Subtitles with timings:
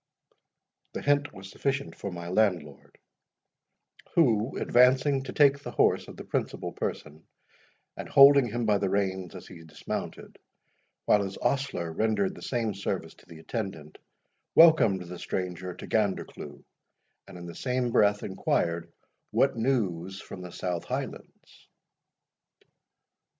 [0.93, 2.97] The hint was sufficient for my Landlord,
[4.15, 7.27] who, advancing to take the horse of the principal person,
[7.95, 10.39] and holding him by the reins as he dismounted,
[11.05, 13.99] while his ostler rendered the same service to the attendant,
[14.55, 16.63] welcomed the stranger to Gandercleugh,
[17.27, 18.91] and, in the same breath, enquired,
[19.29, 21.67] "What news from the south hielands?"